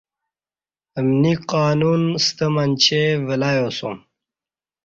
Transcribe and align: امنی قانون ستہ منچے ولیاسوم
امنی 0.99 1.33
قانون 1.51 2.01
ستہ 2.25 2.45
منچے 2.53 3.03
ولیاسوم 3.27 3.97